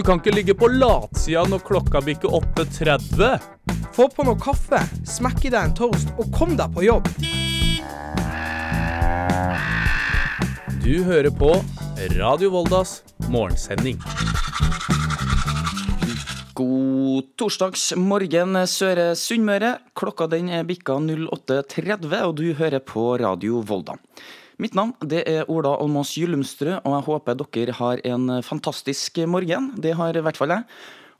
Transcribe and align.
Du 0.00 0.04
kan 0.04 0.16
ikke 0.16 0.32
ligge 0.32 0.54
på 0.56 0.64
latsida 0.72 1.42
når 1.44 1.60
klokka 1.60 2.00
bikker 2.00 2.32
8.30. 2.32 3.42
Få 3.92 4.06
på 4.08 4.24
noe 4.24 4.40
kaffe, 4.40 4.78
smekk 5.04 5.42
i 5.44 5.50
deg 5.52 5.60
en 5.60 5.74
toast 5.76 6.14
og 6.14 6.30
kom 6.32 6.54
deg 6.56 6.72
på 6.72 6.86
jobb. 6.86 7.10
Du 10.80 10.94
hører 11.04 11.28
på 11.36 11.52
Radio 12.16 12.48
Voldas 12.56 13.02
morgensending. 13.28 14.00
God 16.56 17.28
torsdagsmorgen, 17.36 18.56
Søre 18.72 19.10
Sunnmøre. 19.12 19.76
Klokka 19.92 20.32
den 20.32 20.48
er 20.48 20.64
bikka 20.64 20.96
08.30, 20.96 22.08
og 22.24 22.38
du 22.40 22.46
hører 22.56 22.80
på 22.80 23.10
Radio 23.20 23.60
Volda. 23.68 24.00
Mitt 24.60 24.74
navn 24.76 24.92
det 25.08 25.22
er 25.24 25.48
Ola 25.48 25.70
Almås 25.80 26.10
Gyllumstrø, 26.20 26.74
og 26.84 26.92
jeg 26.92 27.04
håper 27.06 27.36
dere 27.40 27.74
har 27.78 28.00
en 28.04 28.42
fantastisk 28.44 29.22
morgen. 29.24 29.70
Det 29.80 29.94
har 29.96 30.12
i 30.12 30.20
hvert 30.20 30.36
fall 30.36 30.52
jeg. 30.52 30.66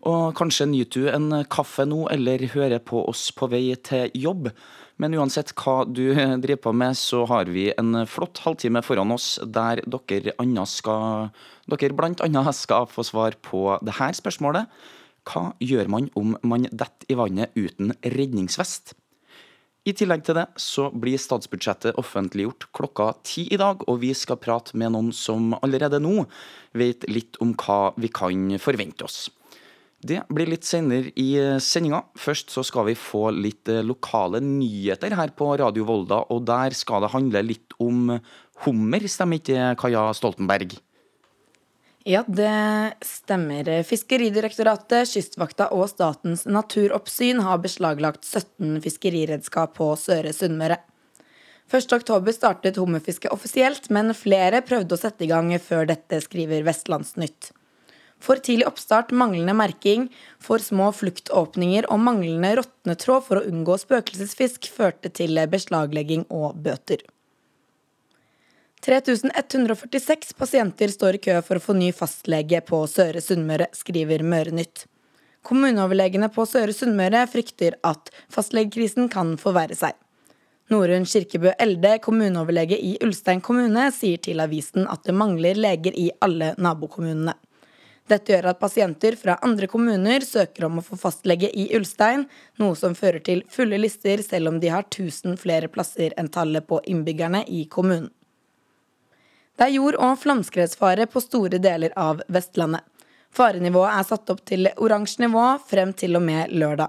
Og 0.05 0.35
kanskje 0.37 0.67
nyter 0.69 1.07
du 1.07 1.09
en 1.09 1.39
kaffe 1.49 1.87
nå, 1.89 2.03
eller 2.13 2.45
hører 2.53 2.85
på 2.85 3.01
oss 3.09 3.31
på 3.33 3.49
vei 3.49 3.73
til 3.81 4.13
jobb. 4.13 4.51
Men 5.01 5.17
uansett 5.17 5.55
hva 5.57 5.87
du 5.89 6.13
driver 6.13 6.61
på 6.67 6.75
med, 6.77 7.01
så 7.01 7.25
har 7.33 7.49
vi 7.49 7.71
en 7.81 8.03
flott 8.05 8.43
halvtime 8.45 8.85
foran 8.85 9.17
oss 9.17 9.39
der 9.41 9.81
dere, 9.89 10.37
dere 10.37 11.97
blant 11.97 12.25
annet 12.25 12.61
skal 12.61 12.89
få 12.93 13.09
svar 13.09 13.41
på 13.41 13.79
det 13.81 13.97
her 13.97 14.13
spørsmålet. 14.21 14.69
Hva 15.25 15.51
gjør 15.65 15.89
man 15.89 16.13
om 16.17 16.37
man 16.45 16.69
detter 16.69 17.09
i 17.09 17.17
vannet 17.17 17.57
uten 17.57 17.97
redningsvest? 18.05 19.00
I 19.89 19.95
tillegg 19.97 20.27
til 20.27 20.37
det 20.37 20.45
så 20.61 20.91
blir 20.93 21.21
statsbudsjettet 21.21 21.97
offentliggjort 22.01 22.67
klokka 22.77 23.07
ti 23.25 23.47
i 23.49 23.59
dag, 23.61 23.81
og 23.89 24.03
vi 24.03 24.13
skal 24.17 24.37
prate 24.41 24.77
med 24.77 24.93
noen 24.93 25.09
som 25.17 25.55
allerede 25.63 26.03
nå 26.03 26.27
vet 26.77 27.07
litt 27.09 27.39
om 27.41 27.55
hva 27.57 27.95
vi 27.97 28.11
kan 28.13 28.59
forvente 28.61 29.07
oss. 29.09 29.31
Det 30.01 30.23
blir 30.33 30.49
litt 30.49 30.65
senere 30.65 31.13
i 31.21 31.33
sendinga. 31.61 32.03
Først 32.17 32.53
så 32.53 32.65
skal 32.65 32.87
vi 32.89 32.97
få 32.97 33.27
litt 33.37 33.69
lokale 33.85 34.41
nyheter 34.45 35.17
her 35.17 35.33
på 35.37 35.49
Radio 35.61 35.85
Volda, 35.89 36.23
og 36.33 36.45
der 36.49 36.77
skal 36.77 37.05
det 37.05 37.13
handle 37.13 37.45
litt 37.45 37.77
om 37.81 38.19
hummer, 38.65 39.09
stemmer 39.09 39.41
ikke 39.41 39.75
Kaja 39.81 40.07
Stoltenberg? 40.17 40.77
Ja, 42.09 42.23
det 42.27 42.95
stemmer. 43.05 43.67
Fiskeridirektoratet, 43.85 45.09
Kystvakta 45.11 45.67
og 45.77 45.85
Statens 45.91 46.47
naturoppsyn 46.49 47.43
har 47.45 47.61
beslaglagt 47.61 48.25
17 48.25 48.79
fiskeriredskap 48.81 49.75
på 49.77 49.91
Søre 50.01 50.33
Sunnmøre. 50.33 50.79
1.10 51.71 52.33
startet 52.35 52.81
hummerfisket 52.81 53.31
offisielt, 53.31 53.91
men 53.93 54.15
flere 54.17 54.63
prøvde 54.65 54.97
å 54.97 55.01
sette 55.01 55.27
i 55.27 55.31
gang 55.31 55.53
før 55.63 55.87
dette, 55.93 56.23
skriver 56.25 56.65
Vestlandsnytt. 56.67 57.53
For 58.21 58.41
tidlig 58.41 58.67
oppstart, 58.69 59.13
manglende 59.13 59.55
merking, 59.57 60.09
for 60.41 60.61
små 60.61 60.91
fluktåpninger 60.97 61.87
og 61.93 62.01
manglende 62.09 62.57
råtnetråd 62.59 63.29
for 63.29 63.41
å 63.41 63.47
unngå 63.49 63.77
spøkelsesfisk 63.85 64.73
førte 64.73 65.13
til 65.13 65.41
beslaglegging 65.53 66.27
og 66.33 66.59
bøter. 66.65 67.05
3146 68.81 70.33
pasienter 70.39 70.89
står 70.89 71.15
i 71.15 71.19
kø 71.27 71.35
for 71.45 71.61
å 71.61 71.63
få 71.63 71.75
ny 71.77 71.91
fastlege 71.93 72.63
på 72.65 72.79
Søre 72.89 73.21
Sunnmøre, 73.21 73.67
skriver 73.77 74.23
Mørenytt. 74.25 74.87
Kommuneoverlegene 75.45 76.31
på 76.33 76.47
Søre 76.49 76.73
Sunnmøre 76.73 77.27
frykter 77.29 77.77
at 77.85 78.09
fastlegekrisen 78.33 79.11
kan 79.13 79.35
forverre 79.41 79.77
seg. 79.77 79.99
Norunn 80.73 81.05
Kirkebø 81.05 81.53
Elde, 81.61 81.99
kommuneoverlege 82.01 82.79
i 82.81 82.95
Ulstein 83.05 83.43
kommune, 83.45 83.91
sier 83.93 84.21
til 84.23 84.41
avisen 84.41 84.89
at 84.89 85.05
det 85.05 85.17
mangler 85.19 85.61
leger 85.61 85.97
i 85.99 86.07
alle 86.25 86.55
nabokommunene. 86.57 87.35
Dette 88.09 88.33
gjør 88.33 88.49
at 88.55 88.63
pasienter 88.63 89.17
fra 89.19 89.37
andre 89.45 89.69
kommuner 89.71 90.25
søker 90.25 90.67
om 90.67 90.81
å 90.81 90.85
få 90.87 90.97
fastlege 90.99 91.51
i 91.53 91.69
Ulstein, 91.77 92.25
noe 92.59 92.79
som 92.79 92.97
fører 92.97 93.21
til 93.27 93.45
fulle 93.53 93.77
lister 93.83 94.25
selv 94.25 94.55
om 94.55 94.57
de 94.63 94.73
har 94.73 94.89
1000 94.89 95.37
flere 95.43 95.69
plasser 95.69 96.17
enn 96.17 96.33
tallet 96.33 96.67
på 96.67 96.81
innbyggerne 96.89 97.45
i 97.45 97.67
kommunen. 97.71 98.09
Det 99.61 99.67
er 99.67 99.75
jord- 99.75 99.99
og 100.01 100.15
flomskredsfare 100.17 101.05
på 101.13 101.21
store 101.21 101.59
deler 101.61 101.93
av 102.01 102.23
Vestlandet. 102.33 102.81
Farenivået 103.37 103.93
er 103.93 104.07
satt 104.09 104.31
opp 104.33 104.41
til 104.49 104.71
oransje 104.81 105.21
nivå 105.21 105.43
frem 105.69 105.93
til 105.93 106.17
og 106.17 106.25
med 106.25 106.55
lørdag. 106.63 106.89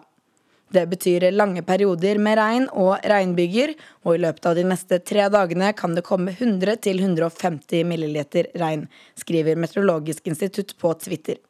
Det 0.71 0.85
betyr 0.93 1.25
lange 1.35 1.65
perioder 1.67 2.15
med 2.15 2.39
regn 2.39 2.69
og 2.71 3.03
regnbyger, 3.03 3.75
og 4.07 4.15
i 4.15 4.23
løpet 4.23 4.47
av 4.47 4.55
de 4.55 4.63
neste 4.71 5.01
tre 5.03 5.27
dagene 5.35 5.73
kan 5.75 5.99
det 5.99 6.05
komme 6.07 6.31
100-150 6.31 7.83
milliliter 7.91 8.47
regn, 8.55 8.87
skriver 9.19 9.59
Meteorologisk 9.59 10.31
institutt 10.31 10.77
på 10.79 10.95
Twitter. 11.03 11.43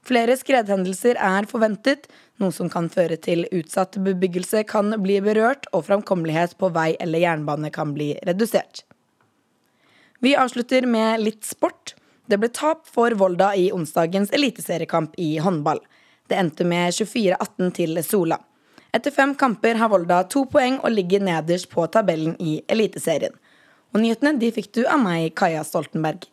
Flere 0.00 0.40
skredhendelser 0.40 1.20
er 1.20 1.44
forventet, 1.44 2.08
noe 2.40 2.56
som 2.56 2.72
kan 2.72 2.88
føre 2.88 3.20
til 3.20 3.44
utsatt 3.52 4.00
bebyggelse 4.00 4.64
kan 4.64 4.96
bli 5.04 5.20
berørt, 5.20 5.68
og 5.76 5.90
framkommelighet 5.92 6.56
på 6.56 6.72
vei 6.72 6.94
eller 6.96 7.28
jernbane 7.28 7.68
kan 7.68 7.92
bli 7.92 8.14
redusert. 8.24 8.88
Vi 10.20 10.36
avslutter 10.36 10.86
med 10.86 11.20
litt 11.20 11.44
sport. 11.44 11.94
Det 12.26 12.40
ble 12.42 12.48
tap 12.50 12.88
for 12.90 13.14
Volda 13.14 13.52
i 13.56 13.68
onsdagens 13.72 14.32
eliteseriekamp 14.34 15.14
i 15.16 15.36
håndball. 15.38 15.78
Det 16.26 16.34
endte 16.34 16.66
med 16.66 16.90
24-18 16.92 17.70
til 17.76 18.00
Sola. 18.02 18.40
Etter 18.92 19.14
fem 19.14 19.36
kamper 19.38 19.78
har 19.78 19.92
Volda 19.92 20.24
to 20.26 20.42
poeng 20.50 20.80
og 20.82 20.90
ligger 20.90 21.22
nederst 21.22 21.70
på 21.70 21.86
tabellen 21.92 22.34
i 22.42 22.58
Eliteserien. 22.66 23.36
Og 23.94 24.02
nyhetene 24.02 24.34
de 24.40 24.50
fikk 24.52 24.72
du 24.74 24.82
av 24.90 24.98
meg, 25.04 25.30
Kaja 25.38 25.62
Stoltenberg. 25.64 26.26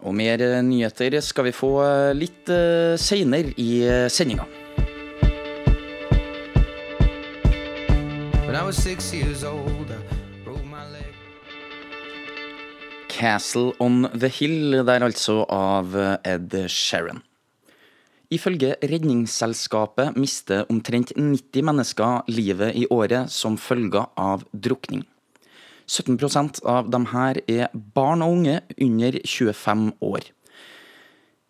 Og 0.00 0.14
mer 0.16 0.40
nyheter 0.64 1.18
skal 1.20 1.50
vi 1.50 1.52
få 1.52 1.72
litt 2.16 2.48
uh, 2.48 2.96
seinere 2.96 3.52
i 3.60 3.82
sendinga. 4.08 4.48
When 8.46 8.56
I 8.56 8.64
was 8.64 8.80
six 8.80 9.12
years 9.12 9.44
old, 9.44 9.97
Castle 13.18 13.72
on 13.82 14.04
the 14.14 14.30
Hill, 14.30 14.84
der 14.86 15.02
altså 15.02 15.42
av 15.50 15.96
Ed 16.22 16.54
Sheeran. 16.70 17.24
Ifølge 18.30 18.76
Redningsselskapet 18.84 20.16
mister 20.20 20.66
omtrent 20.70 21.14
90 21.16 21.64
mennesker 21.64 22.28
livet 22.30 22.76
i 22.76 22.84
året 22.92 23.32
som 23.32 23.56
følge 23.58 24.04
av 24.20 24.44
drukning. 24.52 25.02
17% 25.88 26.60
av 26.68 26.90
dem 26.92 27.08
her 27.14 27.40
er 27.48 27.72
barn 27.72 28.22
og 28.22 28.36
unge 28.36 28.60
under 28.76 29.16
25 29.24 29.86
år. 30.04 30.28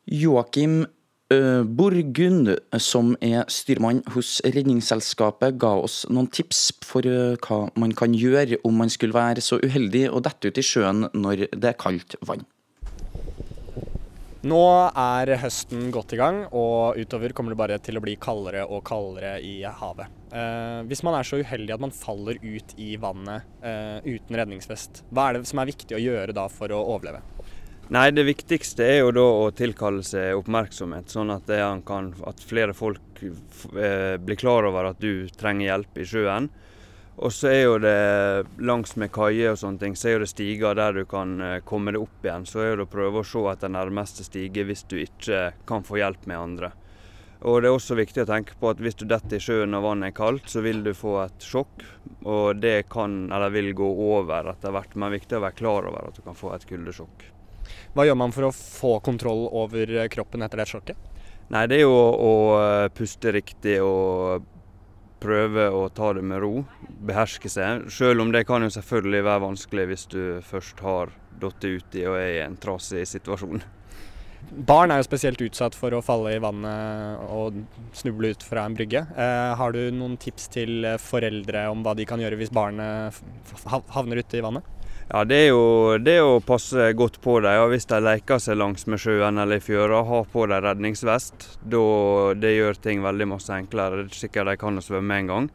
Joakim 0.07 0.87
Borgund, 1.29 2.55
som 2.81 3.11
er 3.21 3.43
styrmann 3.53 4.01
hos 4.15 4.39
Redningsselskapet, 4.49 5.59
ga 5.61 5.75
oss 5.77 6.07
noen 6.09 6.31
tips 6.33 6.71
for 6.89 7.05
hva 7.05 7.59
man 7.77 7.93
kan 7.93 8.17
gjøre 8.17 8.57
om 8.65 8.81
man 8.81 8.89
skulle 8.89 9.13
være 9.13 9.45
så 9.45 9.61
uheldig 9.61 10.07
å 10.09 10.23
dette 10.25 10.49
ut 10.49 10.61
i 10.63 10.65
sjøen 10.65 11.11
når 11.13 11.51
det 11.53 11.75
er 11.75 11.77
kaldt 11.77 12.17
vann. 12.25 12.47
Nå 14.49 14.59
er 14.95 15.33
høsten 15.43 15.89
godt 15.91 16.13
i 16.15 16.19
gang, 16.21 16.45
og 16.55 16.95
utover 16.97 17.33
kommer 17.35 17.53
det 17.53 17.59
bare 17.59 17.79
til 17.83 17.99
å 17.99 18.03
bli 18.05 18.15
kaldere 18.23 18.63
og 18.71 18.85
kaldere 18.87 19.33
i 19.43 19.57
havet. 19.67 20.13
Eh, 20.31 20.85
hvis 20.87 21.03
man 21.03 21.17
er 21.19 21.27
så 21.27 21.41
uheldig 21.43 21.75
at 21.75 21.83
man 21.83 21.95
faller 21.95 22.39
ut 22.39 22.75
i 22.79 22.93
vannet 23.03 23.49
eh, 23.67 23.99
uten 24.07 24.39
redningsvest, 24.39 25.03
hva 25.11 25.27
er 25.27 25.41
det 25.41 25.51
som 25.51 25.59
er 25.59 25.73
viktig 25.73 25.99
å 25.99 26.01
gjøre 26.05 26.37
da 26.39 26.47
for 26.55 26.71
å 26.71 26.85
overleve? 26.95 27.21
Nei, 27.89 28.11
Det 28.11 28.23
viktigste 28.29 28.85
er 28.85 28.99
jo 29.01 29.13
da 29.17 29.23
å 29.25 29.45
tilkalle 29.57 30.03
seg 30.05 30.37
oppmerksomhet, 30.37 31.09
sånn 31.09 31.33
at, 31.33 31.49
kan, 31.89 32.11
at 32.29 32.43
flere 32.45 32.75
folk 32.77 33.23
eh, 33.25 34.19
blir 34.21 34.37
klar 34.37 34.69
over 34.69 34.91
at 34.91 34.99
du 35.01 35.25
trenger 35.33 35.71
hjelp 35.71 35.97
i 35.97 36.05
sjøen. 36.11 36.51
Og 37.25 37.33
så 37.33 37.49
er 37.49 37.63
jo 37.63 37.79
det 37.81 37.95
langs 38.61 38.93
med 39.01 39.09
kaier 39.11 39.55
og 39.55 39.63
sånne 39.63 39.81
ting, 39.81 39.97
så 39.97 40.11
er 40.11 40.19
jo 40.19 40.21
det 40.23 40.29
stiger 40.35 40.77
der 40.77 41.01
du 41.01 41.07
kan 41.09 41.33
eh, 41.41 41.55
komme 41.65 41.95
deg 41.97 42.05
opp 42.05 42.29
igjen. 42.29 42.45
Så 42.45 42.61
er 42.61 42.77
det 42.77 42.85
å 42.85 42.93
prøve 42.93 43.23
å 43.23 43.31
se 43.31 43.47
etter 43.55 43.73
nærmeste 43.73 44.29
stige 44.29 44.67
hvis 44.69 44.85
du 44.93 44.99
ikke 45.01 45.41
kan 45.67 45.89
få 45.89 45.97
hjelp 46.03 46.29
med 46.29 46.43
andre. 46.43 46.71
Og 47.49 47.63
det 47.63 47.71
er 47.71 47.79
også 47.79 47.97
viktig 47.97 48.27
å 48.27 48.29
tenke 48.29 48.61
på 48.61 48.69
at 48.69 48.85
hvis 48.85 49.01
du 49.01 49.07
detter 49.09 49.41
i 49.41 49.43
sjøen 49.43 49.81
og 49.81 49.87
vannet 49.87 50.11
er 50.11 50.19
kaldt, 50.21 50.53
så 50.53 50.61
vil 50.61 50.85
du 50.85 50.93
få 50.93 51.23
et 51.25 51.49
sjokk. 51.49 51.89
Og 52.29 52.61
det 52.61 52.83
kan, 52.93 53.17
eller 53.33 53.57
vil 53.57 53.73
gå 53.81 53.91
over 54.13 54.53
etter 54.53 54.77
hvert, 54.77 54.93
men 54.93 55.09
det 55.09 55.11
er 55.15 55.19
viktig 55.23 55.41
å 55.41 55.45
være 55.49 55.61
klar 55.65 55.89
over 55.89 56.13
at 56.13 56.21
du 56.21 56.25
kan 56.29 56.37
få 56.37 56.53
et 56.53 56.69
kuldesjokk. 56.69 57.31
Hva 57.95 58.07
gjør 58.09 58.19
man 58.21 58.35
for 58.35 58.49
å 58.49 58.55
få 58.55 58.99
kontroll 59.05 59.47
over 59.49 59.95
kroppen 60.13 60.45
etter 60.47 60.63
det 60.63 60.69
sjokket? 60.71 61.09
Nei, 61.49 61.67
Det 61.67 61.79
er 61.79 61.87
jo 61.87 61.97
å 61.97 62.33
å 62.59 62.89
puste 62.95 63.33
riktig 63.33 63.79
og 63.81 64.45
prøve 65.19 65.69
å 65.75 65.89
ta 65.91 66.13
det 66.15 66.23
med 66.23 66.43
ro. 66.45 66.65
Beherske 67.09 67.51
seg. 67.51 67.89
Selv 67.91 68.23
om 68.23 68.33
det 68.35 68.45
kan 68.47 68.63
jo 68.63 68.71
selvfølgelig 68.71 69.25
være 69.27 69.45
vanskelig 69.47 69.89
hvis 69.91 70.07
du 70.13 70.23
først 70.47 70.85
har 70.85 71.15
falt 71.41 71.65
uti 71.65 72.05
og 72.07 72.19
er 72.19 72.31
i 72.37 72.45
en 72.45 72.57
trasig 72.61 73.05
situasjon. 73.09 73.63
Barn 74.49 74.93
er 74.95 75.01
jo 75.01 75.07
spesielt 75.09 75.41
utsatt 75.43 75.75
for 75.75 75.93
å 75.95 76.03
falle 76.05 76.37
i 76.37 76.41
vannet 76.43 77.25
og 77.35 77.59
snuble 77.97 78.31
ut 78.33 78.45
fra 78.47 78.65
en 78.67 78.77
brygge. 78.79 79.03
Eh, 79.19 79.55
har 79.59 79.75
du 79.75 79.81
noen 79.95 80.15
tips 80.21 80.47
til 80.55 80.87
foreldre 81.03 81.67
om 81.73 81.83
hva 81.83 81.97
de 81.99 82.07
kan 82.09 82.23
gjøre 82.23 82.39
hvis 82.39 82.55
barnet 82.55 83.19
havner 83.67 84.23
ute 84.23 84.39
i 84.39 84.45
vannet? 84.45 84.78
Ja, 85.09 85.25
Det 85.25 85.37
er 85.41 85.47
jo 85.49 85.97
det 86.05 86.19
å 86.21 86.37
passe 86.45 86.91
godt 86.93 87.23
på 87.25 87.39
dem. 87.41 87.63
og 87.63 87.71
Hvis 87.73 87.89
de 87.89 87.97
leker 88.05 88.39
seg 88.39 88.59
langs 88.61 88.85
med 88.87 89.01
sjøen 89.01 89.41
eller 89.41 89.57
i 89.57 89.65
fjøra, 89.65 90.03
ha 90.05 90.25
på 90.25 90.45
dem 90.47 90.61
redningsvest. 90.61 91.47
Da, 91.65 92.35
det 92.37 92.53
gjør 92.53 92.77
ting 92.77 93.01
veldig 93.01 93.29
masse 93.31 93.55
enklere. 93.57 94.03
Det 94.05 94.13
er 94.13 94.27
sikkert 94.27 94.51
de 94.51 94.57
kan 94.61 94.77
å 94.77 94.85
svømme 94.85 95.17
en 95.17 95.31
gang. 95.33 95.49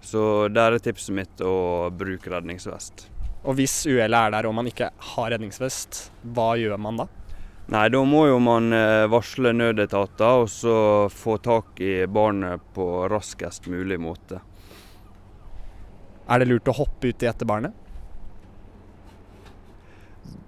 Så 0.00 0.46
der 0.54 0.76
er 0.76 0.78
tipset 0.78 1.16
mitt 1.16 1.42
å 1.42 1.90
bruke 1.90 2.30
redningsvest. 2.30 3.08
Og 3.42 3.58
hvis 3.58 3.74
uhellet 3.88 4.14
er 4.14 4.36
der 4.36 4.46
og 4.46 4.54
man 4.54 4.70
ikke 4.70 4.92
har 4.94 5.34
redningsvest, 5.34 6.12
hva 6.22 6.54
gjør 6.60 6.78
man 6.78 7.02
da? 7.02 7.10
Nei, 7.70 7.88
da 7.90 8.04
må 8.06 8.24
jo 8.28 8.38
man 8.42 8.70
eh, 8.74 9.08
varsle 9.10 9.50
nødetater 9.54 10.44
og 10.44 10.48
så 10.50 10.76
få 11.10 11.36
tak 11.42 11.82
i 11.82 12.06
barnet 12.06 12.62
på 12.74 13.08
raskest 13.10 13.66
mulig 13.70 13.98
måte. 14.02 14.38
Er 16.30 16.38
det 16.38 16.50
lurt 16.50 16.70
å 16.70 16.78
hoppe 16.78 17.10
uti 17.10 17.26
etter 17.26 17.46
barnet? 17.46 17.74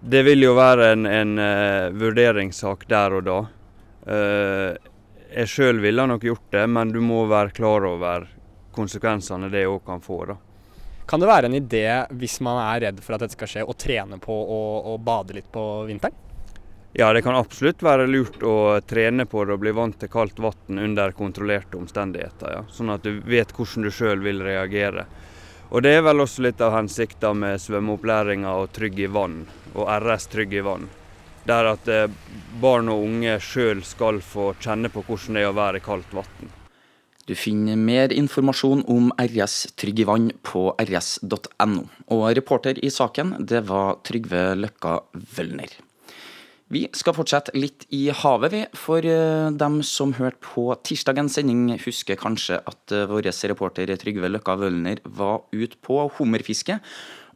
Det 0.03 0.23
vil 0.27 0.43
jo 0.43 0.55
være 0.59 0.93
en, 0.97 1.07
en 1.07 1.35
uh, 1.39 1.91
vurderingssak 1.95 2.87
der 2.91 3.19
og 3.19 3.27
da. 3.27 3.41
Uh, 4.03 4.91
jeg 5.33 5.49
sjøl 5.49 5.81
ville 5.81 6.07
nok 6.07 6.25
gjort 6.27 6.49
det, 6.53 6.65
men 6.69 6.93
du 6.93 7.01
må 7.05 7.25
være 7.31 7.55
klar 7.57 7.87
over 7.89 8.27
konsekvensene 8.75 9.51
det 9.53 9.67
òg 9.69 9.85
kan 9.87 10.03
få. 10.03 10.25
da. 10.33 10.37
Kan 11.09 11.21
det 11.21 11.29
være 11.29 11.49
en 11.49 11.55
idé, 11.55 11.87
hvis 12.11 12.39
man 12.41 12.61
er 12.63 12.87
redd 12.87 13.01
for 13.05 13.17
at 13.17 13.25
dette 13.25 13.37
skal 13.37 13.51
skje, 13.51 13.65
å 13.67 13.75
trene 13.77 14.19
på 14.23 14.33
å, 14.33 14.95
bade 15.03 15.37
litt 15.37 15.51
på 15.53 15.85
vinteren? 15.89 16.15
Ja, 16.93 17.09
det 17.13 17.23
kan 17.25 17.37
absolutt 17.39 17.81
være 17.83 18.07
lurt 18.07 18.43
å 18.45 18.81
trene 18.85 19.25
på 19.25 19.47
det 19.49 19.55
og 19.55 19.63
bli 19.63 19.73
vant 19.73 19.97
til 20.01 20.11
kaldt 20.13 20.43
vann 20.45 20.81
under 20.83 21.15
kontrollerte 21.17 21.79
omstendigheter. 21.81 22.53
Ja. 22.53 22.65
Sånn 22.69 22.93
at 22.93 23.07
du 23.07 23.23
vet 23.25 23.55
hvordan 23.57 23.89
du 23.89 23.91
sjøl 23.93 24.21
vil 24.25 24.43
reagere. 24.45 25.07
Og 25.73 25.81
Det 25.83 25.95
er 25.97 26.03
vel 26.05 26.21
også 26.21 26.43
litt 26.45 26.61
av 26.61 26.75
hensikta 26.75 27.31
med 27.33 27.61
svømmeopplæringa 27.65 28.51
og 28.61 28.75
Trygg 28.77 28.99
i 29.01 29.07
vann, 29.09 29.47
og 29.73 29.87
RS 29.89 30.27
Trygg 30.29 30.53
i 30.53 30.65
vann. 30.67 30.91
Der 31.49 31.71
at 31.71 31.89
eh, 31.89 32.11
barn 32.61 32.91
og 32.93 33.07
unge 33.07 33.39
sjøl 33.41 33.81
skal 33.87 34.21
få 34.21 34.51
kjenne 34.61 34.91
på 34.93 35.01
hvordan 35.07 35.39
det 35.39 35.47
er 35.47 35.49
å 35.49 35.57
være 35.57 35.81
i 35.81 35.85
kaldt 35.87 36.13
vann. 36.13 36.53
Du 37.25 37.33
finner 37.39 37.81
mer 37.81 38.13
informasjon 38.13 38.85
om 38.91 39.09
RS 39.17 39.73
Trygg 39.81 40.03
i 40.05 40.07
vann 40.11 40.29
på 40.45 40.67
rs.no. 40.77 41.87
Og 42.13 42.27
reporter 42.37 42.77
i 42.85 42.93
saken, 42.93 43.39
det 43.41 43.65
var 43.71 44.03
Trygve 44.05 44.51
Løkka 44.59 44.99
Wølner. 45.39 45.73
Vi 46.73 46.87
skal 46.97 47.13
fortsette 47.13 47.53
litt 47.53 47.85
i 47.93 48.07
havet, 48.17 48.53
vi. 48.55 48.61
For 48.79 49.05
eh, 49.05 49.51
dem 49.61 49.83
som 49.85 50.15
hørte 50.17 50.41
på 50.47 50.71
tirsdagens 50.89 51.37
sending, 51.37 51.67
husker 51.83 52.17
kanskje 52.17 52.63
at 52.65 52.95
eh, 52.97 53.05
vår 53.11 53.29
reporter 53.51 53.93
Trygve 54.01 54.31
Løkka 54.31 54.57
Wølner 54.57 55.03
var 55.05 55.43
ute 55.53 55.77
på 55.85 56.07
hummerfiske. 56.17 56.79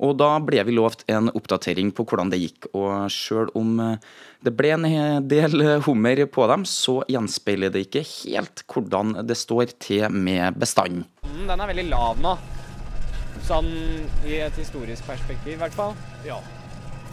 Og 0.00 0.17
da 0.21 0.31
ble 0.44 0.65
vi 0.65 0.77
lovt 0.77 1.05
en 1.12 1.29
oppdatering 1.37 1.93
på 1.93 2.06
hvordan 2.09 2.33
det 2.33 2.41
gikk. 2.47 2.71
Og 2.73 3.12
sjøl 3.12 3.53
om 3.59 3.77
eh, 3.85 4.11
det 4.41 4.56
ble 4.56 4.73
en 4.79 4.88
del 5.29 5.69
hummer 5.85 6.25
på 6.33 6.49
dem, 6.49 6.65
så 6.65 7.03
gjenspeiler 7.12 7.75
det 7.75 7.91
ikke 7.91 8.06
helt 8.09 8.65
hvordan 8.73 9.19
det 9.21 9.37
står 9.37 9.77
til 9.77 10.09
med 10.17 10.56
bestanden. 10.56 11.05
Mm, 11.29 11.44
den 11.44 11.61
er 11.61 11.75
veldig 11.75 11.91
lav 11.93 12.25
nå. 12.25 12.38
Sånn 13.44 13.75
i 14.25 14.41
et 14.41 14.56
historisk 14.56 15.05
perspektiv, 15.05 15.59
i 15.59 15.61
hvert 15.61 15.77
fall. 15.77 15.93
Ja. 16.25 16.41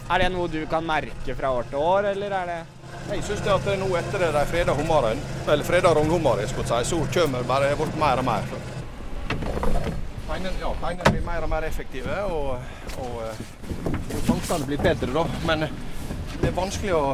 Er 0.04 0.20
det 0.20 0.32
noe 0.34 0.48
du 0.52 0.60
kan 0.68 0.84
merke 0.84 1.34
fra 1.36 1.50
år 1.56 1.68
til 1.70 1.80
år, 1.80 2.10
eller 2.12 2.32
er 2.36 2.50
det 2.50 2.60
Jeg 3.08 3.22
syns 3.24 3.46
at 3.48 3.64
det 3.64 3.78
nå 3.80 3.88
etter 3.96 4.26
de 4.32 4.42
freda 4.50 4.74
hummeren, 4.76 5.20
eller 5.48 5.64
freda 5.64 5.92
rognhummeren, 5.96 6.48
si, 6.48 6.80
så 6.90 6.98
kommer 7.14 7.46
bare 7.48 7.70
bort 7.76 7.96
mer 8.00 8.20
og 8.20 8.26
mer. 8.28 8.44
Teinene 10.28 10.52
ja, 10.60 10.72
blir 11.08 11.24
mer 11.24 11.46
og 11.46 11.50
mer 11.50 11.64
effektive, 11.64 12.18
og, 12.28 12.58
og, 13.00 13.16
fangstene 14.26 14.68
blir 14.68 14.82
bedre, 14.84 15.08
da. 15.14 15.24
Men 15.48 15.66
det 16.40 16.50
er 16.50 16.56
vanskelig 16.56 16.92
å 16.96 17.04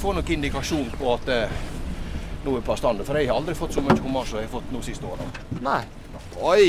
få 0.00 0.12
noen 0.12 0.36
indikasjon 0.36 0.92
på 0.98 1.14
at 1.14 1.26
det 1.30 1.40
nå 2.44 2.58
er 2.58 2.66
på 2.66 2.76
standard. 2.76 3.08
For 3.08 3.20
jeg 3.20 3.30
har 3.30 3.40
aldri 3.40 3.56
fått 3.56 3.76
så 3.78 3.84
mye 3.84 3.96
hummer 4.04 4.28
som 4.28 4.40
jeg 4.42 4.50
har 4.50 4.54
fått 4.58 4.68
nå 4.74 4.84
siste 4.84 5.08
året. 5.08 5.40
Nei. 5.64 5.80
Oi! 6.44 6.68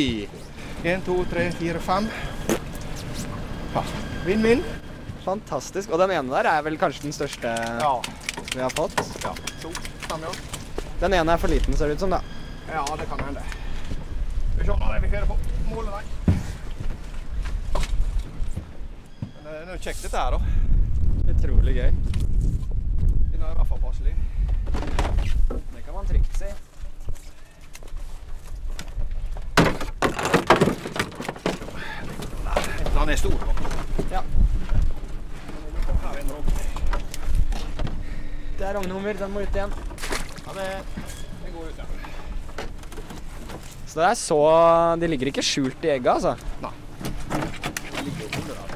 Én, 0.86 1.04
to, 1.04 1.20
tre, 1.28 1.50
fire, 1.60 1.84
fem. 1.84 2.08
Vinn-vinn. 4.26 4.64
Fantastisk. 5.26 5.90
Og 5.90 6.00
den 6.00 6.12
ene 6.14 6.30
der 6.30 6.46
er 6.52 6.62
vel 6.62 6.78
kanskje 6.78 7.08
den 7.08 7.14
største 7.16 7.50
ja. 7.82 7.94
vi 8.54 8.62
har 8.62 8.70
fått? 8.78 9.00
Ja. 9.24 9.34
To, 9.64 9.72
fem, 10.06 10.22
jo. 10.22 10.34
Den 11.02 11.14
ene 11.18 11.34
er 11.34 11.42
for 11.42 11.50
liten, 11.50 11.74
ser 11.78 11.90
det 11.90 11.98
ut 11.98 12.06
som, 12.06 12.14
da. 12.14 12.22
Ja, 12.70 12.86
det 13.00 13.08
kan 13.10 13.20
hende. 13.26 13.42
Vi 14.60 14.66
se 14.66 14.78
når 14.78 15.02
vi 15.02 15.10
kjører 15.10 15.26
på. 15.26 15.38
Måle 15.72 15.90
den. 15.98 16.06
Men 19.42 19.50
det 19.50 19.58
er 19.58 19.74
jo 19.74 19.82
kjekt 19.82 20.06
dette 20.06 20.22
her, 20.22 20.38
da. 20.38 20.40
Utrolig 21.34 21.76
gøy. 21.76 21.92
Den 23.34 23.42
er 23.42 23.50
i 23.50 23.58
hvert 23.58 23.68
fall 23.74 23.82
passelig. 23.82 24.16
Det 25.50 25.84
kan 25.86 25.94
man 25.94 26.06
trygt 26.06 26.38
si. 26.38 26.54
Den 32.96 33.10
er 33.10 33.16
stor. 33.16 33.40
Da. 33.42 34.16
Ja. 34.16 34.45
Det 38.56 38.64
er 38.64 38.78
rognhummer. 38.78 39.14
Den 39.20 39.34
må 39.34 39.44
ut 39.44 39.56
igjen. 39.56 39.74
Ja, 40.46 40.54
det, 40.56 40.68
det 41.44 41.52
går 41.54 41.68
ut, 41.70 41.78
ja. 41.78 41.86
Så 43.86 44.00
det 44.02 44.08
er 44.10 44.18
så 44.20 44.40
De 45.00 45.08
ligger 45.08 45.30
ikke 45.32 45.44
skjult 45.46 45.86
i 45.88 45.92
egget, 45.94 46.12
altså? 46.18 46.36
Nei. 46.64 46.72
De 47.96 48.06
ligger 48.08 48.40
under. 48.42 48.74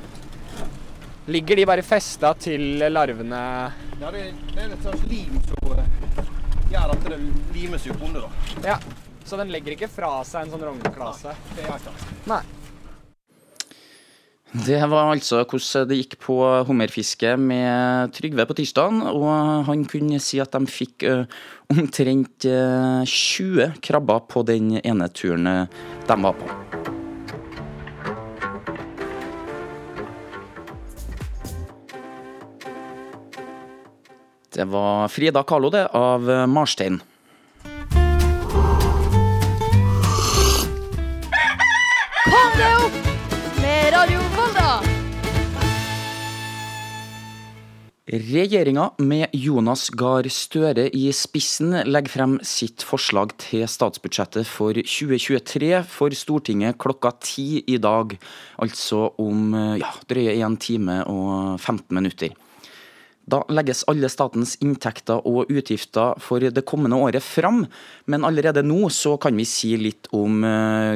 Ligger 1.29 1.59
de 1.59 1.65
bare 1.69 1.83
festa 1.85 2.33
til 2.39 2.79
larvene 2.89 3.41
Ja, 3.99 4.11
det, 4.15 4.23
det 4.53 4.63
er 4.63 4.71
et 4.73 4.85
slags 4.85 5.03
lim 5.11 5.35
som 5.45 5.73
uh, 5.73 5.81
gjør 6.71 6.93
at 6.95 7.09
det 7.11 7.19
limer 7.53 7.81
seg 7.81 7.93
opp 7.95 8.07
under. 8.09 8.25
da. 8.25 8.71
Ja. 8.71 8.77
Så 9.29 9.37
den 9.37 9.51
legger 9.53 9.75
ikke 9.75 9.91
fra 9.91 10.23
seg 10.25 10.47
en 10.47 10.55
sånn 10.55 10.63
rognklase? 10.65 11.35
Det 11.53 11.67
er 11.67 11.75
ikke. 11.75 11.93
Nei. 12.31 12.41
Det 14.49 14.79
var 14.89 15.11
altså 15.11 15.43
hvordan 15.43 15.85
det 15.91 15.97
gikk 15.99 16.15
på 16.23 16.35
hummerfiske 16.65 17.35
med 17.37 18.09
Trygve 18.17 18.47
på 18.49 18.55
tirsdag. 18.57 18.97
Og 19.13 19.29
han 19.67 19.83
kunne 19.85 20.17
si 20.23 20.39
at 20.41 20.55
de 20.55 20.65
fikk 20.65 21.05
omtrent 21.69 22.47
uh, 22.49 23.05
20 23.05 23.77
krabber 23.85 24.25
på 24.25 24.41
den 24.49 24.79
ene 24.81 25.09
turen 25.13 25.45
de 26.09 26.17
var 26.25 26.33
på. 26.39 26.49
Det 34.49 34.65
var 34.65 35.13
Frida 35.13 35.45
Kahlo, 35.45 35.69
det, 35.69 35.85
av 35.93 36.25
Marstein. 36.49 36.97
Regjeringa 48.09 48.87
med 48.97 49.29
Jonas 49.37 49.91
Gahr 49.93 50.25
Støre 50.33 50.87
i 50.97 51.11
spissen 51.13 51.75
legger 51.85 52.09
frem 52.09 52.31
sitt 52.41 52.81
forslag 52.81 53.35
til 53.37 53.67
statsbudsjettet 53.69 54.49
for 54.49 54.73
2023 54.73 55.69
for 55.85 56.15
Stortinget 56.17 56.79
klokka 56.81 57.11
ti 57.21 57.61
i 57.69 57.77
dag. 57.77 58.15
Altså 58.65 59.11
om 59.21 59.53
ja, 59.77 59.91
drøye 60.09 60.33
1 60.39 60.57
time 60.57 60.95
og 61.05 61.59
15 61.59 61.85
minutter. 61.99 62.33
Da 63.29 63.43
legges 63.53 63.85
alle 63.85 64.09
statens 64.09 64.55
inntekter 64.57 65.21
og 65.29 65.53
utgifter 65.53 66.17
for 66.17 66.41
det 66.41 66.65
kommende 66.65 66.97
året 66.97 67.21
fram, 67.21 67.61
men 68.09 68.25
allerede 68.25 68.65
nå 68.65 68.89
så 68.89 69.19
kan 69.21 69.37
vi 69.37 69.45
si 69.45 69.75
litt 69.77 70.09
om 70.17 70.41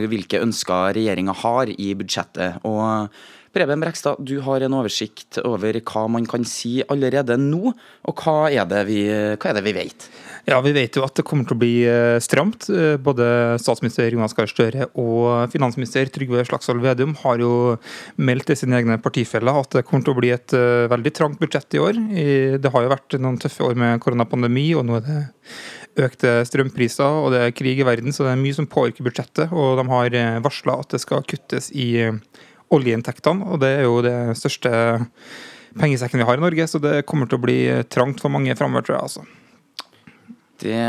hvilke 0.09 0.41
ønsker 0.41 0.97
regjeringa 0.97 1.37
har 1.45 1.69
i 1.77 1.93
budsjettet. 1.93 2.57
Og 2.65 3.13
Preben 3.53 3.83
Brekstad, 3.83 4.17
du 4.17 4.39
har 4.41 4.63
en 4.65 4.73
oversikt 4.73 5.37
over 5.45 5.77
hva 5.85 6.07
man 6.09 6.25
kan 6.25 6.41
si 6.47 6.79
allerede 6.89 7.35
nå, 7.37 7.69
og 8.09 8.21
hva 8.23 8.47
er 8.49 8.65
det 8.65 8.79
vi, 8.87 9.03
er 9.05 9.57
det 9.59 9.61
vi 9.61 9.73
vet? 9.77 10.07
Ja, 10.49 10.57
Vi 10.65 10.73
vet 10.75 10.97
jo 10.97 11.03
at 11.05 11.13
det 11.15 11.23
kommer 11.23 11.45
til 11.47 11.55
å 11.55 11.61
bli 11.61 11.75
stramt. 12.19 12.65
Både 13.05 13.27
statsminister 13.61 14.09
Jonas 14.11 14.33
Gahr 14.35 14.49
Støre 14.49 14.89
og 14.99 15.53
finansminister 15.53 16.09
Trygve 16.11 16.41
Slagsvold 16.49 16.81
Vedum 16.83 17.13
har 17.21 17.39
jo 17.39 17.53
meldt 18.17 18.49
til 18.49 18.57
sine 18.59 18.81
egne 18.81 18.97
partifeller 18.99 19.61
at 19.61 19.77
det 19.77 19.85
kommer 19.87 20.03
til 20.03 20.15
å 20.15 20.19
bli 20.19 20.33
et 20.33 20.55
veldig 20.91 21.13
trangt 21.15 21.39
budsjett 21.39 21.77
i 21.77 21.83
år. 21.83 22.01
Det 22.57 22.73
har 22.73 22.83
jo 22.83 22.91
vært 22.91 23.19
noen 23.21 23.37
tøffe 23.39 23.69
år 23.69 23.77
med 23.79 24.01
koronapandemi, 24.03 24.71
og 24.75 24.87
nå 24.89 24.97
er 24.99 25.05
det 25.07 25.21
økte 26.03 26.39
strømpriser 26.49 27.21
og 27.21 27.35
det 27.35 27.43
er 27.45 27.53
krig 27.55 27.79
i 27.79 27.85
verden, 27.85 28.11
så 28.11 28.25
det 28.25 28.33
er 28.33 28.41
mye 28.41 28.57
som 28.57 28.67
påvirker 28.67 29.05
budsjettet. 29.05 29.53
Og 29.53 29.77
de 29.77 29.85
har 29.93 30.17
varsla 30.43 30.81
at 30.81 30.97
det 30.97 31.03
skal 31.05 31.23
kuttes 31.29 31.69
i 31.71 32.09
oljeinntektene, 32.73 33.47
og 33.53 33.61
det 33.63 33.71
er 33.77 33.85
jo 33.87 34.01
det 34.05 34.17
største 34.39 34.71
pengesekken 35.79 36.21
vi 36.21 36.27
har 36.27 36.37
i 36.39 36.43
Norge, 36.43 36.67
så 36.69 36.81
det 36.81 37.05
kommer 37.09 37.29
til 37.29 37.39
å 37.39 37.45
bli 37.45 37.59
trangt 37.91 38.21
for 38.21 38.33
mange 38.33 38.55
framover, 38.57 38.85
tror 38.85 38.97
jeg. 38.97 39.07
altså. 39.07 39.25
Det 40.63 40.83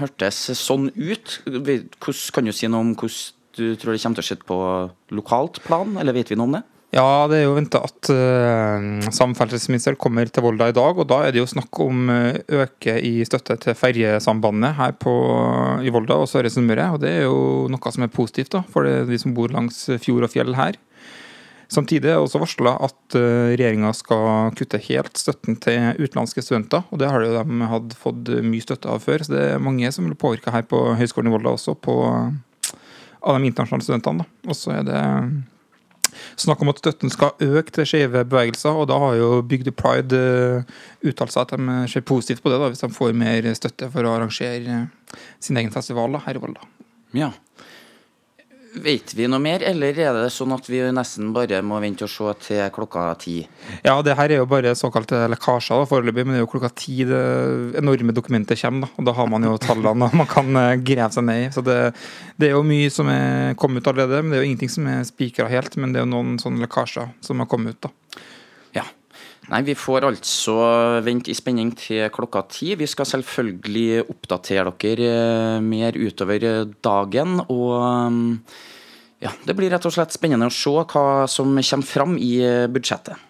hørtes 0.00 0.38
sånn 0.56 0.88
ut. 0.94 1.40
Hvordan, 1.44 2.22
kan 2.32 2.46
du 2.46 2.54
si 2.56 2.70
noe 2.70 2.84
om 2.84 2.94
hvordan 2.94 3.34
du 3.56 3.76
tror 3.80 3.96
det 3.96 4.02
kommer 4.02 4.20
til 4.20 4.24
å 4.24 4.28
skje 4.28 4.38
på 4.48 4.58
lokalt 5.16 5.60
plan, 5.64 5.96
eller 6.00 6.16
vet 6.16 6.32
vi 6.32 6.38
noe 6.38 6.50
om 6.50 6.56
det? 6.58 6.64
Ja, 6.94 7.26
det 7.26 7.40
er 7.40 7.48
jo 7.48 7.56
venta 7.56 7.80
at 7.82 8.08
uh, 8.14 9.06
samferdselsministeren 9.12 9.98
kommer 9.98 10.28
til 10.30 10.44
Volda 10.44 10.68
i 10.70 10.74
dag. 10.76 10.96
og 10.96 11.08
Da 11.10 11.24
er 11.26 11.34
det 11.34 11.40
jo 11.42 11.48
snakk 11.50 11.80
om 11.82 12.06
uh, 12.12 12.38
øke 12.62 12.94
i 13.02 13.24
støtte 13.26 13.56
til 13.60 13.74
ferjesambandet 13.76 14.76
her 14.78 14.94
på, 14.94 15.14
i 15.82 15.90
Volda 15.92 16.20
og 16.22 16.30
Søre 16.30 16.52
Sunnmøre. 16.52 16.92
Og 16.94 17.02
det 17.02 17.10
er 17.10 17.24
jo 17.26 17.66
noe 17.72 17.92
som 17.92 18.06
er 18.06 18.12
positivt 18.14 18.54
da, 18.54 18.62
for 18.70 18.86
de 18.86 19.18
som 19.18 19.34
bor 19.36 19.52
langs 19.52 19.82
fjord 20.04 20.28
og 20.28 20.32
fjell 20.32 20.54
her. 20.56 20.78
Samtidig 21.66 22.06
er 22.06 22.14
det 22.14 22.22
også 22.22 22.38
varsla 22.44 22.76
at 22.86 23.18
uh, 23.18 23.50
regjeringa 23.50 23.90
skal 23.98 24.54
kutte 24.56 24.80
helt 24.86 25.18
støtten 25.18 25.58
til 25.66 25.98
utenlandske 25.98 26.46
studenter. 26.46 26.86
og 26.86 27.02
Det 27.02 27.10
har 27.10 27.26
jo 27.26 27.34
de 27.34 27.72
hatt 27.72 27.98
fått 27.98 28.30
mye 28.46 28.62
støtte 28.62 28.94
av 28.94 29.02
før. 29.02 29.26
Så 29.26 29.34
det 29.34 29.42
er 29.50 29.66
mange 29.66 29.90
som 29.90 30.06
blir 30.06 30.22
påvirka 30.22 30.54
her 30.54 30.64
på 30.70 30.86
Høgskolen 31.02 31.34
i 31.34 31.34
Volda 31.34 31.58
også, 31.58 31.74
på, 31.74 31.98
av 33.26 33.42
de 33.42 33.50
internasjonale 33.50 33.88
studentene. 33.90 34.30
Og 34.46 34.54
så 34.54 34.78
er 34.78 34.86
det 34.86 35.02
snakk 36.40 36.62
om 36.64 36.72
at 36.72 36.82
støtten 36.82 37.12
skal 37.12 37.34
øke 37.42 37.74
til 37.74 37.88
skeive 37.88 38.24
bevegelser, 38.24 38.76
og 38.76 38.88
da 38.90 38.98
har 39.02 39.16
jo 39.18 39.42
Bygde 39.46 39.74
Pride 39.76 40.20
uh, 40.20 40.76
uttalt 41.06 41.34
seg 41.34 41.46
at 41.46 41.56
de 41.56 41.78
ser 41.92 42.06
positivt 42.06 42.44
på 42.44 42.52
det, 42.52 42.60
da, 42.62 42.70
hvis 42.72 42.84
de 42.84 42.92
får 42.94 43.16
mer 43.16 43.50
støtte 43.58 43.90
for 43.92 44.06
å 44.06 44.14
arrangere 44.16 44.86
uh, 44.86 45.18
sin 45.42 45.58
egen 45.60 45.74
festival 45.74 46.16
da, 46.16 46.22
her 46.26 46.38
i 46.38 46.42
Volda. 46.42 46.66
Ja. 47.16 47.32
Vet 48.76 49.14
vi 49.16 49.24
noe 49.30 49.40
mer, 49.40 49.62
eller 49.64 49.96
er 49.96 50.16
det 50.18 50.28
sånn 50.34 50.52
at 50.52 50.66
vi 50.68 50.82
nesten 50.92 51.30
bare 51.32 51.62
må 51.64 51.78
vente 51.80 52.04
og 52.04 52.10
se 52.12 52.32
til 52.44 52.60
klokka 52.74 53.06
ti? 53.22 53.38
Ja, 53.86 53.94
det 54.04 54.16
her 54.18 54.34
er 54.34 54.42
jo 54.42 54.48
bare 54.50 54.74
såkalte 54.76 55.22
lekkasjer 55.32 55.86
foreløpig, 55.88 56.26
men 56.26 56.36
det 56.36 56.42
er 56.42 56.44
jo 56.44 56.50
klokka 56.52 56.70
ti 56.76 56.98
det 57.08 57.22
enorme 57.80 58.12
dokumentet 58.16 58.60
kommer. 58.60 58.84
Da, 58.84 59.00
og 59.00 59.08
da 59.08 59.16
har 59.16 59.30
man 59.32 59.48
jo 59.48 59.54
tallene 59.62 60.10
man 60.20 60.28
kan 60.28 60.60
uh, 60.60 60.74
grave 60.76 61.08
seg 61.16 61.24
ned 61.24 61.46
i. 61.46 61.50
Så 61.56 61.64
det, 61.64 61.78
det, 62.36 62.50
er 62.50 62.56
jo 62.58 62.66
mye 62.68 62.92
som 62.92 63.08
er 63.12 63.56
kommet 63.56 63.80
ut 63.80 63.92
allerede, 63.94 64.20
men 64.20 64.34
det 64.34 64.40
er 64.40 64.44
jo 64.44 64.50
ingenting 64.50 64.74
som 64.76 64.90
er 64.92 65.08
spikra 65.08 65.48
helt. 65.52 65.78
Men 65.80 65.94
det 65.94 66.02
er 66.02 66.04
jo 66.04 66.12
noen 66.12 66.36
sånne 66.42 66.66
lekkasjer 66.66 67.14
som 67.24 67.40
har 67.40 67.48
kommet 67.48 67.78
ut. 67.78 67.88
da. 67.88 68.26
Nei, 69.46 69.62
Vi 69.62 69.74
får 69.78 70.08
altså 70.08 70.56
vente 71.06 71.30
i 71.30 71.36
spenning 71.38 71.70
til 71.78 72.08
klokka 72.10 72.42
ti. 72.50 72.74
Vi 72.74 72.86
skal 72.90 73.06
selvfølgelig 73.06 74.08
oppdatere 74.10 74.72
dere 74.82 75.10
eh, 75.12 75.60
mer 75.62 75.94
utover 75.94 76.66
dagen. 76.82 77.38
Og 77.46 78.10
mm, 78.10 78.32
ja, 79.22 79.30
det 79.46 79.54
blir 79.56 79.70
rett 79.70 79.86
og 79.86 79.94
slett 79.94 80.16
spennende 80.16 80.50
å 80.50 80.54
se 80.54 80.74
hva 80.74 81.26
som 81.30 81.54
kommer 81.54 81.86
fram 81.86 82.18
i 82.18 82.32
eh, 82.42 82.66
budsjettet. 82.66 83.22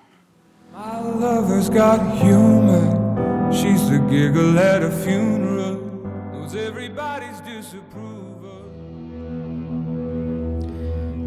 My 0.73 1.01
lover's 1.21 1.69
got 1.69 2.01
humor. 2.21 2.85
She's 3.53 3.89
the 3.89 4.01
giggle 4.11 4.59
at 4.59 4.83
a 4.83 4.91
funeral. 4.91 5.56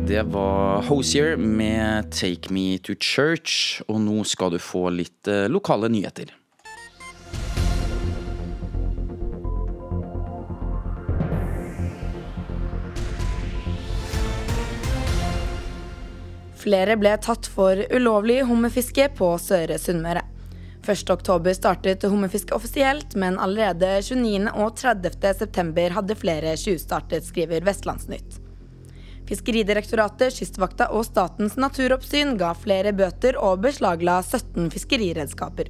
Det 0.09 0.23
var 0.23 0.81
Hosier 0.81 1.37
med 1.37 2.11
'Take 2.11 2.49
Me 2.53 2.77
To 2.77 2.93
Church', 2.93 3.81
og 3.87 3.99
nå 4.01 4.23
skal 4.25 4.49
du 4.49 4.57
få 4.57 4.87
litt 4.89 5.27
eh, 5.29 5.45
lokale 5.45 5.85
nyheter. 5.85 6.31
Flere 16.57 16.97
ble 16.97 17.13
tatt 17.21 17.45
for 17.45 17.85
ulovlig 17.93 18.41
hummerfiske 18.49 19.11
på 19.13 19.29
Søre 19.37 19.77
Sunnmøre. 19.77 20.25
1.10 20.89 21.53
startet 21.53 22.09
hummerfiske 22.09 22.57
offisielt, 22.57 23.13
men 23.13 23.37
allerede 23.37 24.01
29. 24.01 24.49
og 24.57 24.73
30. 24.75 25.33
september 25.45 25.99
hadde 26.01 26.17
flere 26.17 26.57
tjuvstartet, 26.57 27.29
skriver 27.29 27.61
Vestlandsnytt. 27.61 28.38
Fiskeridirektoratet, 29.29 30.33
Kystvakta 30.39 30.87
og 30.95 31.03
Statens 31.05 31.53
naturoppsyn 31.59 32.33
ga 32.39 32.55
flere 32.57 32.95
bøter 32.97 33.37
og 33.37 33.61
beslagla 33.61 34.23
17 34.23 34.71
fiskeriredskaper. 34.73 35.69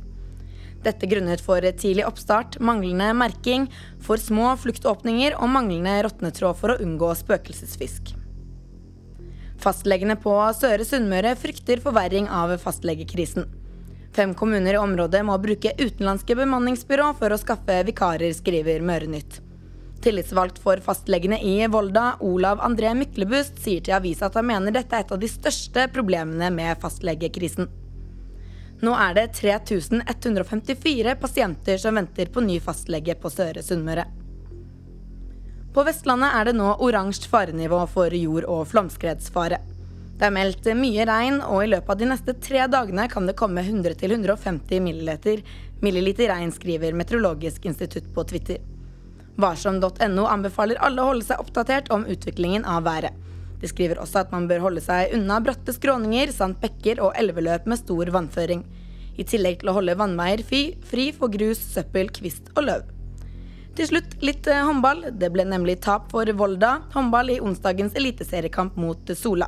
Dette 0.85 1.09
grunnet 1.11 1.43
for 1.43 1.59
tidlig 1.59 2.05
oppstart, 2.07 2.55
manglende 2.63 3.09
merking, 3.19 3.65
for 3.99 4.21
små 4.21 4.53
fluktåpninger 4.61 5.35
og 5.35 5.51
manglende 5.51 5.97
råtnetråd 6.07 6.55
for 6.61 6.71
å 6.71 6.79
unngå 6.85 7.11
spøkelsesfisk. 7.19 8.13
Fastlegene 9.59 10.15
på 10.15 10.37
Søre 10.55 10.87
Sunnmøre 10.87 11.35
frykter 11.35 11.83
forverring 11.83 12.31
av 12.31 12.55
fastlegekrisen. 12.63 13.43
Fem 14.15 14.31
kommuner 14.33 14.77
i 14.77 14.79
området 14.79 15.19
må 15.27 15.35
bruke 15.43 15.75
utenlandske 15.75 16.39
bemanningsbyrå 16.39 17.11
for 17.19 17.35
å 17.35 17.41
skaffe 17.43 17.81
vikarer, 17.91 18.31
skriver 18.33 18.79
Mørenytt. 18.79 19.41
Tillitsvalgt 20.01 20.61
for 20.63 20.79
fastlegene 20.79 21.41
i 21.43 21.67
Volda, 21.67 22.13
Olav 22.23 22.61
André 22.63 22.93
Myklebust, 22.95 23.57
sier 23.59 23.83
til 23.83 23.97
avisa 23.97 24.29
at 24.29 24.37
han 24.39 24.47
mener 24.47 24.71
dette 24.71 24.95
er 24.95 25.03
et 25.03 25.11
av 25.11 25.19
de 25.19 25.27
største 25.27 25.89
problemene 25.91 26.47
med 26.55 26.79
fastlegekrisen. 26.79 27.67
Nå 28.79 28.93
er 28.95 29.17
det 29.17 29.25
3154 29.35 31.17
pasienter 31.19 31.81
som 31.83 31.99
venter 31.99 32.31
på 32.31 32.45
ny 32.45 32.61
fastlege 32.63 33.17
på 33.19 33.31
Søre 33.33 33.63
Sunnmøre. 33.65 34.07
På 35.75 35.83
Vestlandet 35.85 36.31
er 36.33 36.47
det 36.47 36.55
nå 36.55 36.71
oransje 36.79 37.27
farenivå 37.29 37.83
for 37.91 38.15
jord- 38.15 38.47
og 38.47 38.63
flomskredsfare. 38.71 39.59
Det 40.19 40.27
er 40.27 40.35
meldt 40.35 40.65
mye 40.75 41.03
regn, 41.07 41.43
og 41.43 41.63
i 41.63 41.69
løpet 41.75 41.91
av 41.91 41.99
de 41.99 42.07
neste 42.07 42.39
tre 42.39 42.65
dagene 42.71 43.05
kan 43.11 43.27
det 43.27 43.37
komme 43.39 43.61
100-150 43.67 44.79
milliliter, 44.83 45.43
milliliter 45.83 46.31
regn, 46.31 46.51
skriver 46.55 46.95
Meteorologisk 46.95 47.67
institutt 47.67 48.07
på 48.15 48.25
Twitter. 48.31 48.63
Varsom.no 49.39 50.25
anbefaler 50.27 50.79
alle 50.83 51.01
å 51.01 51.13
holde 51.13 51.25
seg 51.29 51.39
oppdatert 51.39 51.89
om 51.95 52.05
utviklingen 52.11 52.65
av 52.67 52.83
været. 52.87 53.15
De 53.59 53.67
skriver 53.67 53.99
også 53.99 54.23
at 54.23 54.33
man 54.35 54.47
bør 54.47 54.65
holde 54.67 54.83
seg 54.83 55.13
unna 55.15 55.39
bratte 55.43 55.73
skråninger 55.75 56.31
samt 56.35 56.59
bekker 56.63 57.01
og 57.03 57.15
elveløp 57.19 57.67
med 57.67 57.79
stor 57.81 58.11
vannføring. 58.15 58.63
I 59.19 59.25
tillegg 59.27 59.59
til 59.61 59.71
å 59.71 59.75
holde 59.75 59.97
vannveier 59.99 60.43
fri 60.47 61.09
for 61.15 61.31
grus, 61.31 61.59
søppel, 61.73 62.11
kvist 62.15 62.51
og 62.55 62.67
løv. 62.67 62.87
Til 63.79 63.87
slutt 63.87 64.17
litt 64.23 64.47
eh, 64.51 64.63
håndball. 64.65 65.05
Det 65.15 65.29
ble 65.31 65.45
nemlig 65.47 65.77
tap 65.85 66.09
for 66.11 66.27
Volda 66.35 66.81
håndball 66.95 67.31
i 67.35 67.39
onsdagens 67.43 67.95
eliteseriekamp 67.99 68.75
mot 68.79 69.15
Sola. 69.15 69.47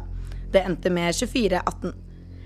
Det 0.51 0.63
endte 0.67 0.91
med 0.91 1.11
24-18. 1.15 1.91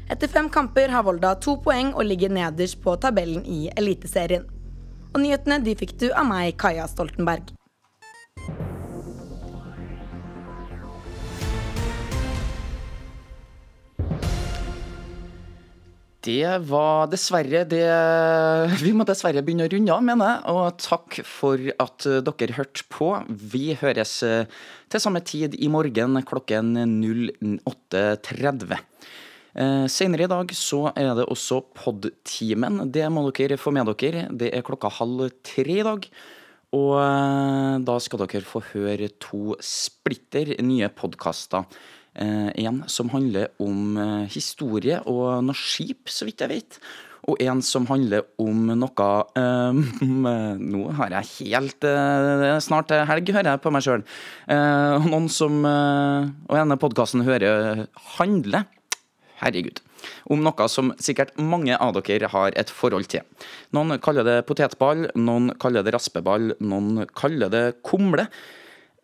Etter 0.09 0.29
fem 0.29 0.49
kamper 0.53 0.89
har 0.93 1.05
Volda 1.05 1.33
to 1.41 1.57
poeng 1.61 1.93
og 1.93 2.05
ligger 2.05 2.33
nederst 2.33 2.81
på 2.81 2.93
tabellen 3.01 3.45
i 3.45 3.67
Eliteserien. 3.73 4.45
Og 5.15 5.21
nyhetene 5.23 5.61
de 5.63 5.71
fikk 5.79 5.93
du 6.01 6.09
av 6.11 6.25
meg, 6.27 6.57
Kaja 6.59 6.89
Stoltenberg. 6.91 7.53
Det 16.25 16.57
var 16.67 17.05
dessverre 17.07 17.61
det 17.69 17.85
Vi 18.81 18.91
må 18.97 19.05
dessverre 19.07 19.43
begynne 19.45 19.69
å 19.69 19.71
runde 19.71 19.93
av, 19.95 20.03
mener 20.03 20.33
jeg. 20.33 20.39
Og 20.51 20.79
takk 20.83 21.19
for 21.23 21.63
at 21.79 22.07
dere 22.27 22.57
hørte 22.57 22.83
på. 22.91 23.11
Vi 23.55 23.69
høres 23.79 24.17
eh, 24.25 24.49
til 24.91 25.03
samme 25.03 25.21
tid 25.23 25.55
i 25.55 25.69
morgen 25.71 26.19
klokken 26.27 26.73
08.30. 27.63 28.81
Eh, 29.55 29.85
senere 29.87 30.25
i 30.25 30.31
dag 30.31 30.49
så 30.51 30.89
er 30.91 31.13
det 31.15 31.29
også 31.31 31.61
Podtimen. 31.77 32.81
Det 32.91 33.05
må 33.07 33.23
dere 33.31 33.59
få 33.59 33.71
med 33.71 33.87
dere. 34.01 34.27
Det 34.27 34.51
er 34.51 34.65
klokka 34.67 34.91
halv 34.91 35.29
tre 35.47 35.79
i 35.79 35.85
dag. 35.85 36.07
Og 36.75 36.93
eh, 36.99 37.75
da 37.87 37.95
skal 38.03 38.25
dere 38.25 38.43
få 38.43 38.63
høre 38.73 39.13
to 39.23 39.55
splitter 39.63 40.57
nye 40.59 40.91
podkaster. 40.91 41.63
Eh, 42.19 42.51
en 42.67 42.83
som 42.91 43.11
handler 43.15 43.55
om 43.63 43.95
historie 44.31 44.99
og 45.07 45.43
noe 45.47 45.55
skip, 45.55 46.11
så 46.11 46.27
vidt 46.27 46.43
jeg 46.43 46.51
vet. 46.51 46.79
Og 47.25 47.39
en 47.41 47.63
som 47.65 47.87
handler 47.89 48.27
om 48.37 48.67
noe 48.77 49.05
um, 49.33 49.79
Nå 50.75 50.81
har 50.99 51.15
jeg 51.15 51.31
helt 51.39 51.87
uh, 51.89 52.59
Snart 52.61 52.93
helg, 52.93 53.31
hører 53.33 53.55
jeg 53.55 53.63
på 53.63 53.71
meg 53.73 53.81
sjøl. 53.81 54.03
Uh, 54.45 55.01
noen 55.07 55.25
som 55.33 55.57
uh, 55.65 56.29
Og 56.45 56.53
denne 56.53 56.77
podkasten 56.77 57.25
hører 57.25 57.87
handler 58.19 58.69
herregud. 59.41 59.81
Om 60.31 60.43
noe 60.45 60.67
som 60.71 60.91
sikkert 61.01 61.33
mange 61.39 61.77
av 61.77 61.95
dere 61.99 62.29
har 62.31 62.55
et 62.57 62.71
forhold 62.71 63.09
til. 63.11 63.25
Noen 63.75 63.97
kaller 64.03 64.27
det 64.27 64.43
potetball, 64.49 65.09
noen 65.15 65.53
kaller 65.61 65.85
det 65.85 65.95
raspeball, 65.95 66.53
noen 66.59 67.05
kaller 67.17 67.51
det 67.53 67.65
kumle. 67.85 68.27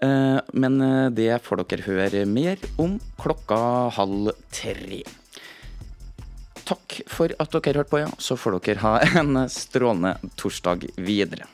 Eh, 0.02 0.38
men 0.54 0.82
eh, 0.82 1.08
det 1.14 1.32
får 1.46 1.64
dere 1.64 1.88
høre 1.88 2.26
mer 2.26 2.62
om 2.82 2.98
klokka 3.22 3.62
halv 3.98 4.32
tre. 4.54 5.04
Takk 6.66 7.02
for 7.12 7.34
at 7.42 7.54
dere 7.54 7.82
hørte 7.82 7.92
på, 7.92 8.02
ja. 8.04 8.12
Så 8.18 8.38
får 8.40 8.60
dere 8.60 8.84
ha 8.86 8.98
en 9.22 9.44
strålende 9.52 10.16
torsdag 10.40 10.88
videre. 10.98 11.50